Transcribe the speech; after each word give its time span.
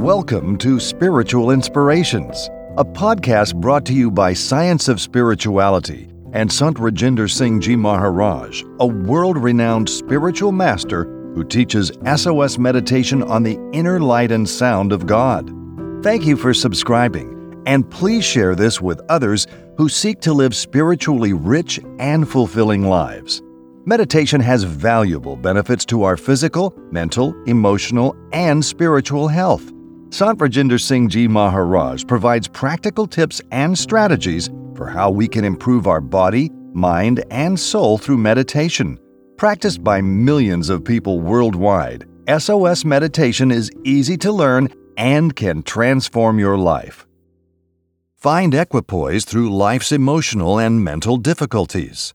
Welcome 0.00 0.56
to 0.58 0.80
Spiritual 0.80 1.50
Inspirations, 1.50 2.48
a 2.78 2.84
podcast 2.86 3.54
brought 3.56 3.84
to 3.84 3.92
you 3.92 4.10
by 4.10 4.32
Science 4.32 4.88
of 4.88 4.98
Spirituality 4.98 6.08
and 6.32 6.50
Sant 6.50 6.78
Rajinder 6.78 7.30
Singh 7.30 7.60
Ji 7.60 7.76
Maharaj, 7.76 8.62
a 8.78 8.86
world 8.86 9.36
renowned 9.36 9.90
spiritual 9.90 10.52
master 10.52 11.04
who 11.34 11.44
teaches 11.44 11.92
SOS 12.16 12.56
meditation 12.56 13.22
on 13.22 13.42
the 13.42 13.58
inner 13.74 14.00
light 14.00 14.32
and 14.32 14.48
sound 14.48 14.92
of 14.92 15.04
God. 15.04 15.52
Thank 16.02 16.24
you 16.24 16.38
for 16.38 16.54
subscribing, 16.54 17.62
and 17.66 17.88
please 17.90 18.24
share 18.24 18.54
this 18.54 18.80
with 18.80 19.02
others 19.10 19.46
who 19.76 19.90
seek 19.90 20.22
to 20.22 20.32
live 20.32 20.56
spiritually 20.56 21.34
rich 21.34 21.78
and 21.98 22.26
fulfilling 22.26 22.84
lives. 22.88 23.42
Meditation 23.84 24.40
has 24.40 24.62
valuable 24.64 25.36
benefits 25.36 25.84
to 25.84 26.04
our 26.04 26.16
physical, 26.16 26.74
mental, 26.90 27.34
emotional, 27.44 28.16
and 28.32 28.64
spiritual 28.64 29.28
health. 29.28 29.70
Sant 30.12 30.40
Rajinder 30.40 30.80
Singh 30.80 31.08
Ji 31.08 31.28
Maharaj 31.28 32.04
provides 32.04 32.48
practical 32.48 33.06
tips 33.06 33.40
and 33.52 33.78
strategies 33.78 34.50
for 34.74 34.88
how 34.88 35.08
we 35.08 35.28
can 35.28 35.44
improve 35.44 35.86
our 35.86 36.00
body, 36.00 36.50
mind, 36.72 37.24
and 37.30 37.58
soul 37.58 37.96
through 37.96 38.18
meditation. 38.18 38.98
Practiced 39.36 39.84
by 39.84 40.00
millions 40.00 40.68
of 40.68 40.84
people 40.84 41.20
worldwide, 41.20 42.06
SOS 42.28 42.84
meditation 42.84 43.52
is 43.52 43.70
easy 43.84 44.16
to 44.16 44.32
learn 44.32 44.68
and 44.96 45.36
can 45.36 45.62
transform 45.62 46.40
your 46.40 46.58
life. 46.58 47.06
Find 48.16 48.52
equipoise 48.52 49.24
through 49.24 49.56
life's 49.56 49.92
emotional 49.92 50.58
and 50.58 50.82
mental 50.82 51.18
difficulties. 51.18 52.14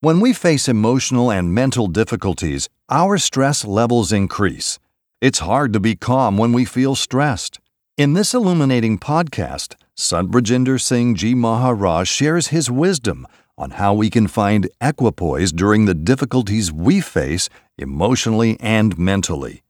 When 0.00 0.18
we 0.18 0.32
face 0.32 0.68
emotional 0.68 1.30
and 1.30 1.54
mental 1.54 1.86
difficulties, 1.86 2.68
our 2.88 3.16
stress 3.16 3.64
levels 3.64 4.12
increase. 4.12 4.80
It's 5.20 5.40
hard 5.40 5.74
to 5.74 5.80
be 5.80 5.96
calm 5.96 6.38
when 6.38 6.54
we 6.54 6.64
feel 6.64 6.94
stressed. 6.94 7.60
In 7.98 8.14
this 8.14 8.32
illuminating 8.32 8.98
podcast, 8.98 9.74
Sant 9.94 10.30
Rajinder 10.30 10.80
Singh 10.80 11.14
Ji 11.14 11.34
Maharaj 11.34 12.08
shares 12.08 12.46
his 12.46 12.70
wisdom 12.70 13.26
on 13.58 13.72
how 13.72 13.92
we 13.92 14.08
can 14.08 14.28
find 14.28 14.70
equipoise 14.80 15.52
during 15.52 15.84
the 15.84 15.92
difficulties 15.92 16.72
we 16.72 17.02
face 17.02 17.50
emotionally 17.76 18.56
and 18.60 18.98
mentally. 18.98 19.62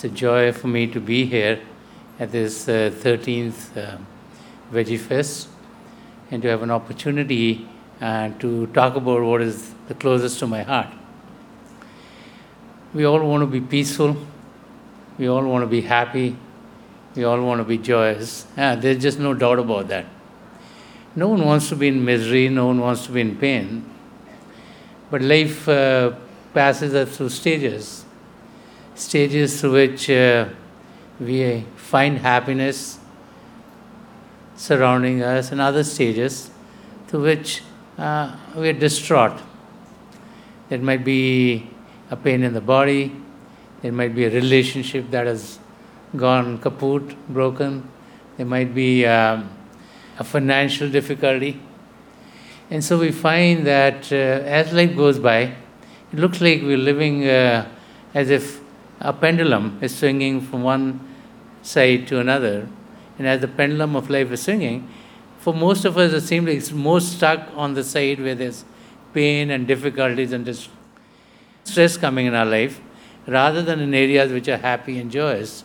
It's 0.00 0.04
a 0.06 0.16
joy 0.16 0.50
for 0.52 0.66
me 0.66 0.86
to 0.86 0.98
be 0.98 1.26
here 1.26 1.60
at 2.18 2.32
this 2.32 2.66
uh, 2.70 2.90
13th 2.90 3.76
uh, 3.76 3.98
Veggie 4.72 4.98
Fest 4.98 5.48
and 6.30 6.40
to 6.40 6.48
have 6.48 6.62
an 6.62 6.70
opportunity 6.70 7.68
uh, 8.00 8.30
to 8.38 8.66
talk 8.68 8.96
about 8.96 9.20
what 9.20 9.42
is 9.42 9.74
the 9.88 9.94
closest 9.94 10.38
to 10.38 10.46
my 10.46 10.62
heart. 10.62 10.86
We 12.94 13.04
all 13.04 13.20
want 13.20 13.42
to 13.42 13.46
be 13.46 13.60
peaceful, 13.60 14.16
we 15.18 15.28
all 15.28 15.44
want 15.44 15.64
to 15.64 15.66
be 15.66 15.82
happy, 15.82 16.34
we 17.14 17.24
all 17.24 17.42
want 17.42 17.58
to 17.58 17.64
be 17.64 17.76
joyous. 17.76 18.46
Yeah, 18.56 18.76
there's 18.76 19.02
just 19.02 19.18
no 19.18 19.34
doubt 19.34 19.58
about 19.58 19.88
that. 19.88 20.06
No 21.14 21.28
one 21.28 21.44
wants 21.44 21.68
to 21.68 21.76
be 21.76 21.88
in 21.88 22.02
misery, 22.02 22.48
no 22.48 22.68
one 22.68 22.80
wants 22.80 23.04
to 23.04 23.12
be 23.12 23.20
in 23.20 23.36
pain. 23.36 23.84
But 25.10 25.20
life 25.20 25.68
uh, 25.68 26.14
passes 26.54 26.94
us 26.94 27.18
through 27.18 27.28
stages 27.28 28.06
stages 29.00 29.60
through 29.60 29.72
which 29.72 30.10
uh, 30.10 30.48
we 31.18 31.64
find 31.76 32.18
happiness 32.18 32.98
surrounding 34.56 35.22
us, 35.22 35.52
and 35.52 35.60
other 35.60 35.82
stages 35.82 36.50
through 37.06 37.22
which 37.22 37.62
uh, 37.96 38.36
we 38.54 38.68
are 38.68 38.74
distraught. 38.74 39.40
There 40.68 40.78
might 40.78 41.04
be 41.04 41.66
a 42.10 42.16
pain 42.16 42.42
in 42.42 42.52
the 42.52 42.60
body, 42.60 43.16
there 43.80 43.92
might 43.92 44.14
be 44.14 44.26
a 44.26 44.30
relationship 44.30 45.10
that 45.10 45.26
has 45.26 45.58
gone 46.14 46.58
kaput, 46.58 47.16
broken, 47.28 47.88
there 48.36 48.46
might 48.46 48.74
be 48.74 49.06
um, 49.06 49.48
a 50.18 50.24
financial 50.24 50.90
difficulty. 50.90 51.58
And 52.70 52.84
so 52.84 52.98
we 52.98 53.12
find 53.12 53.66
that 53.66 54.12
uh, 54.12 54.16
as 54.16 54.72
life 54.72 54.94
goes 54.94 55.18
by, 55.18 55.54
it 56.12 56.18
looks 56.18 56.40
like 56.40 56.62
we're 56.62 56.76
living 56.76 57.26
uh, 57.26 57.66
as 58.12 58.30
if 58.30 58.60
a 59.00 59.12
pendulum 59.12 59.78
is 59.80 59.96
swinging 59.96 60.40
from 60.40 60.62
one 60.62 61.00
side 61.62 62.06
to 62.08 62.20
another. 62.20 62.68
And 63.18 63.26
as 63.26 63.40
the 63.40 63.48
pendulum 63.48 63.96
of 63.96 64.10
life 64.10 64.30
is 64.30 64.42
swinging, 64.42 64.88
for 65.38 65.54
most 65.54 65.84
of 65.84 65.96
us, 65.96 66.12
it 66.12 66.20
seems 66.20 66.46
like 66.46 66.58
it's 66.58 66.72
more 66.72 67.00
stuck 67.00 67.48
on 67.54 67.74
the 67.74 67.82
side 67.82 68.20
where 68.20 68.34
there's 68.34 68.64
pain 69.14 69.50
and 69.50 69.66
difficulties 69.66 70.32
and 70.32 70.68
stress 71.64 71.96
coming 71.96 72.26
in 72.26 72.34
our 72.34 72.44
life, 72.44 72.80
rather 73.26 73.62
than 73.62 73.80
in 73.80 73.94
areas 73.94 74.32
which 74.32 74.48
are 74.48 74.58
happy 74.58 74.98
and 74.98 75.10
joyous. 75.10 75.64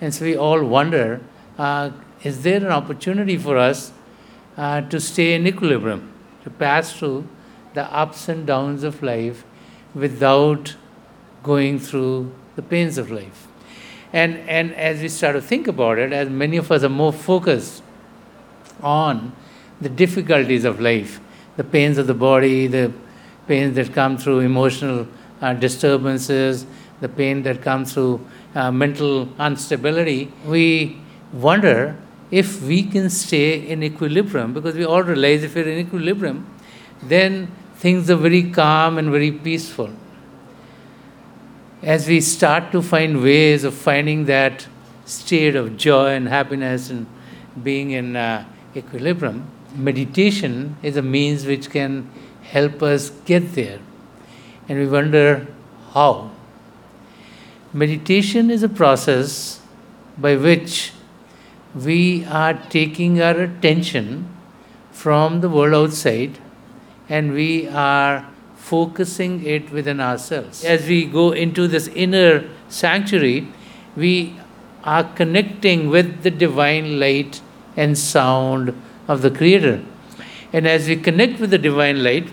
And 0.00 0.14
so 0.14 0.24
we 0.24 0.36
all 0.36 0.64
wonder 0.64 1.20
uh, 1.58 1.90
is 2.22 2.42
there 2.42 2.58
an 2.58 2.70
opportunity 2.70 3.36
for 3.36 3.58
us 3.58 3.92
uh, 4.56 4.82
to 4.82 5.00
stay 5.00 5.34
in 5.34 5.46
equilibrium, 5.46 6.12
to 6.44 6.50
pass 6.50 6.92
through 6.92 7.26
the 7.74 7.84
ups 7.92 8.28
and 8.28 8.46
downs 8.46 8.84
of 8.84 9.02
life 9.02 9.44
without 9.94 10.76
going 11.42 11.78
through 11.78 12.32
the 12.56 12.62
pains 12.62 12.98
of 12.98 13.10
life. 13.10 13.48
And, 14.12 14.36
and 14.48 14.74
as 14.74 15.00
we 15.00 15.08
start 15.08 15.34
to 15.36 15.42
think 15.42 15.68
about 15.68 15.98
it, 15.98 16.12
as 16.12 16.28
many 16.28 16.58
of 16.58 16.70
us 16.70 16.82
are 16.82 16.88
more 16.88 17.12
focused 17.12 17.82
on 18.82 19.32
the 19.80 19.88
difficulties 19.88 20.64
of 20.64 20.80
life, 20.80 21.20
the 21.56 21.64
pains 21.64 21.98
of 21.98 22.06
the 22.06 22.14
body, 22.14 22.66
the 22.66 22.92
pains 23.48 23.74
that 23.76 23.92
come 23.92 24.18
through 24.18 24.40
emotional 24.40 25.06
uh, 25.40 25.54
disturbances, 25.54 26.66
the 27.00 27.08
pain 27.08 27.42
that 27.42 27.62
comes 27.62 27.94
through 27.94 28.24
uh, 28.54 28.70
mental 28.70 29.28
instability, 29.40 30.30
we 30.46 30.98
wonder 31.32 31.96
if 32.30 32.62
we 32.62 32.82
can 32.82 33.10
stay 33.10 33.66
in 33.66 33.82
equilibrium 33.82 34.52
because 34.52 34.74
we 34.74 34.84
all 34.84 35.02
realize 35.02 35.42
if 35.42 35.54
we're 35.54 35.68
in 35.68 35.78
equilibrium, 35.78 36.46
then 37.02 37.50
things 37.76 38.10
are 38.10 38.16
very 38.16 38.50
calm 38.50 38.98
and 38.98 39.10
very 39.10 39.32
peaceful 39.32 39.90
as 41.82 42.06
we 42.06 42.20
start 42.20 42.70
to 42.70 42.80
find 42.80 43.22
ways 43.22 43.64
of 43.64 43.74
finding 43.74 44.26
that 44.26 44.66
state 45.04 45.56
of 45.56 45.76
joy 45.76 46.10
and 46.10 46.28
happiness 46.28 46.90
and 46.90 47.06
being 47.62 47.90
in 47.90 48.14
uh, 48.14 48.44
equilibrium, 48.76 49.50
meditation 49.74 50.76
is 50.82 50.96
a 50.96 51.02
means 51.02 51.44
which 51.44 51.70
can 51.70 52.08
help 52.42 52.82
us 52.82 53.10
get 53.24 53.54
there. 53.54 53.80
And 54.68 54.78
we 54.78 54.86
wonder 54.86 55.48
how. 55.92 56.30
Meditation 57.72 58.50
is 58.50 58.62
a 58.62 58.68
process 58.68 59.60
by 60.16 60.36
which 60.36 60.92
we 61.74 62.24
are 62.26 62.54
taking 62.68 63.20
our 63.20 63.40
attention 63.40 64.28
from 64.92 65.40
the 65.40 65.48
world 65.48 65.74
outside 65.74 66.38
and 67.08 67.32
we 67.32 67.66
are 67.68 68.31
focusing 68.62 69.44
it 69.44 69.70
within 69.70 70.00
ourselves. 70.00 70.64
As 70.64 70.86
we 70.86 71.04
go 71.04 71.32
into 71.32 71.66
this 71.66 71.88
inner 71.88 72.48
sanctuary, 72.68 73.48
we 73.96 74.34
are 74.84 75.04
connecting 75.14 75.88
with 75.88 76.22
the 76.22 76.30
divine 76.30 77.00
light 77.00 77.40
and 77.76 77.98
sound 77.98 78.72
of 79.08 79.22
the 79.22 79.30
Creator. 79.30 79.82
And 80.52 80.68
as 80.68 80.86
we 80.86 80.96
connect 80.96 81.40
with 81.40 81.50
the 81.50 81.58
divine 81.58 82.02
light, 82.04 82.28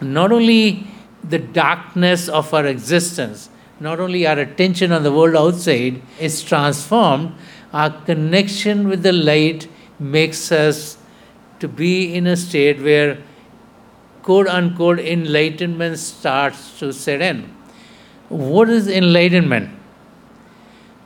not 0.00 0.32
only 0.32 0.86
the 1.24 1.38
darkness 1.38 2.28
of 2.28 2.52
our 2.52 2.66
existence, 2.66 3.48
not 3.80 4.00
only 4.00 4.26
our 4.26 4.38
attention 4.38 4.92
on 4.92 5.02
the 5.02 5.12
world 5.12 5.34
outside 5.34 6.02
is 6.20 6.42
transformed, 6.42 7.32
our 7.72 7.90
connection 8.02 8.86
with 8.86 9.02
the 9.02 9.12
light 9.12 9.68
makes 9.98 10.52
us 10.52 10.98
to 11.58 11.68
be 11.68 12.14
in 12.14 12.26
a 12.26 12.36
state 12.36 12.82
where 12.82 13.18
quote 14.22 14.46
unquote 14.46 14.98
enlightenment 15.00 15.98
starts 15.98 16.78
to 16.78 16.92
set 16.92 17.20
in. 17.20 17.54
What 18.28 18.68
is 18.68 18.88
enlightenment? 18.88 19.70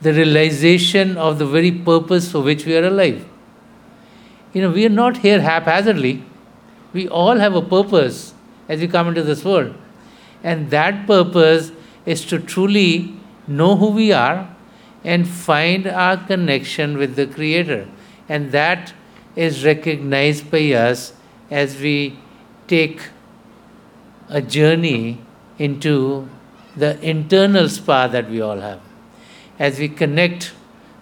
The 0.01 0.13
realization 0.13 1.17
of 1.17 1.39
the 1.39 1.45
very 1.45 1.71
purpose 1.71 2.31
for 2.31 2.41
which 2.41 2.65
we 2.65 2.77
are 2.77 2.85
alive. 2.85 3.25
You 4.53 4.61
know, 4.61 4.69
we 4.69 4.85
are 4.85 4.89
not 4.89 5.17
here 5.17 5.41
haphazardly. 5.41 6.23
We 6.93 7.07
all 7.07 7.37
have 7.37 7.55
a 7.55 7.61
purpose 7.61 8.33
as 8.69 8.79
we 8.79 8.87
come 8.87 9.07
into 9.07 9.23
this 9.23 9.43
world. 9.43 9.75
And 10.43 10.69
that 10.69 11.07
purpose 11.07 11.71
is 12.05 12.23
to 12.25 12.39
truly 12.39 13.13
know 13.47 13.75
who 13.75 13.91
we 13.91 14.11
are 14.11 14.55
and 15.03 15.27
find 15.27 15.87
our 15.87 16.17
connection 16.17 16.97
with 16.97 17.15
the 17.15 17.27
Creator. 17.27 17.87
And 18.29 18.51
that 18.51 18.93
is 19.35 19.63
recognized 19.65 20.49
by 20.51 20.71
us 20.73 21.13
as 21.49 21.79
we 21.79 22.19
take 22.67 23.01
a 24.29 24.41
journey 24.41 25.19
into 25.57 26.27
the 26.75 26.99
internal 27.01 27.67
spa 27.69 28.07
that 28.07 28.29
we 28.29 28.41
all 28.41 28.59
have. 28.59 28.81
As 29.57 29.79
we 29.79 29.89
connect 29.89 30.53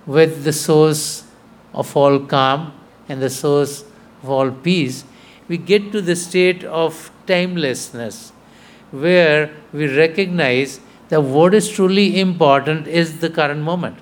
with 0.06 0.44
the 0.44 0.54
source 0.54 1.26
of 1.74 1.96
all 1.98 2.20
calm 2.20 2.74
and 3.10 3.22
the 3.22 3.30
source 3.30 3.84
of 4.24 4.30
all 4.30 4.52
peace, 4.52 5.04
we 5.48 5.58
get 5.58 5.92
to 5.92 6.02
the 6.02 6.16
state 6.16 6.64
of 6.64 7.12
timelessness 7.28 8.32
where 8.92 9.52
we 9.74 9.88
recognize 9.98 10.80
that 11.10 11.22
what 11.22 11.54
is 11.54 11.70
truly 11.70 12.20
important 12.20 12.88
is 12.88 13.20
the 13.20 13.30
current 13.30 13.62
moment. 13.62 13.98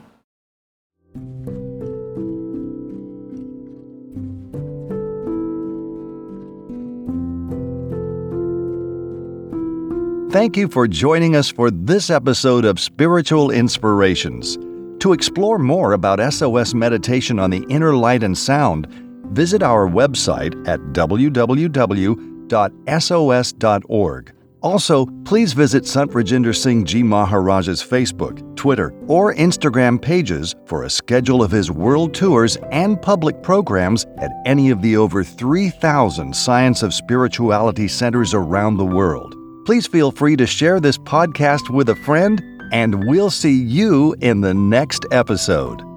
Thank 10.34 10.58
you 10.58 10.68
for 10.68 10.88
joining 10.88 11.36
us 11.36 11.52
for 11.52 11.70
this 11.70 12.10
episode 12.10 12.66
of 12.66 12.80
Spiritual 12.80 13.52
Inspirations. 13.52 14.58
To 14.98 15.14
explore 15.14 15.60
more 15.60 15.94
about 15.94 16.34
SOS 16.34 16.74
meditation 16.74 17.38
on 17.38 17.52
the 17.52 17.64
inner 17.70 17.94
light 17.96 18.24
and 18.24 18.36
sound, 18.36 18.88
visit 19.28 19.62
our 19.62 19.88
website 19.88 20.68
at 20.68 20.80
www.sos.org. 20.92 21.44
Also, 24.64 25.06
please 25.24 25.54
visit 25.54 25.86
Sant 25.86 26.10
Rajinder 26.10 26.56
Singh 26.56 26.84
Ji 26.84 27.04
Maharaj's 27.04 27.84
Facebook, 27.84 28.56
Twitter, 28.56 28.92
or 29.06 29.36
Instagram 29.36 30.02
pages 30.02 30.56
for 30.66 30.86
a 30.86 30.90
schedule 30.90 31.44
of 31.44 31.52
his 31.52 31.70
world 31.70 32.16
tours 32.16 32.58
and 32.72 33.00
public 33.00 33.44
programs 33.44 34.08
at 34.18 34.32
any 34.48 34.72
of 34.72 34.82
the 34.82 34.98
over 34.98 35.24
3,000 35.24 36.36
Science 36.36 36.82
of 36.82 36.92
Spirituality 36.92 37.88
centers 37.88 38.34
around 38.34 38.78
the 38.78 38.84
world. 38.84 39.36
Please 39.66 39.88
feel 39.88 40.12
free 40.12 40.36
to 40.36 40.46
share 40.46 40.80
this 40.80 40.98
podcast 40.98 41.70
with 41.70 41.88
a 41.90 41.96
friend, 41.96 42.44
and 42.74 43.08
we'll 43.08 43.30
see 43.30 43.54
you 43.54 44.14
in 44.20 44.42
the 44.42 44.54
next 44.54 45.06
episode. 45.12 45.93